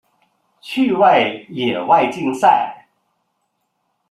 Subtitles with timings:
[0.61, 2.87] 趣味野外竞赛。